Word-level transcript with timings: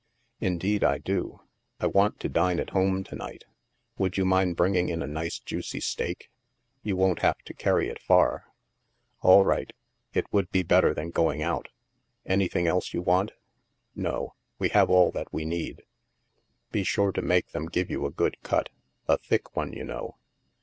"Indeed 0.49 0.83
I 0.83 0.97
do. 0.97 1.41
I 1.79 1.85
want 1.85 2.19
to 2.21 2.27
dine 2.27 2.59
at 2.59 2.71
home 2.71 3.03
to 3.03 3.13
night. 3.15 3.43
Would 3.99 4.17
you 4.17 4.25
mind 4.25 4.55
bringing 4.55 4.89
in 4.89 5.03
a 5.03 5.07
nice 5.07 5.37
juicy 5.37 5.79
steak? 5.79 6.31
You 6.81 6.95
won't 6.97 7.19
have 7.19 7.37
to 7.43 7.53
carry 7.53 7.87
it 7.87 8.01
far." 8.01 8.45
"All 9.21 9.45
right. 9.45 9.71
It 10.15 10.25
would 10.33 10.49
be 10.51 10.63
better 10.63 10.95
than 10.95 11.11
going 11.11 11.43
out. 11.43 11.67
Anything 12.25 12.65
else 12.65 12.95
you 12.95 13.03
want?"" 13.03 13.33
No. 14.09 14.33
We 14.57 14.69
have 14.69 14.89
all 14.89 15.11
that 15.11 15.31
we 15.31 15.45
need. 15.45 15.83
Be 16.71 16.83
sure 16.83 17.11
to 17.11 17.21
make 17.21 17.51
them 17.51 17.67
give 17.67 17.91
you 17.91 18.07
a 18.07 18.11
good 18.11 18.37
cut; 18.41 18.69
a 19.07 19.19
thick 19.19 19.55
one, 19.55 19.71
you 19.71 19.83
know." 19.83 20.17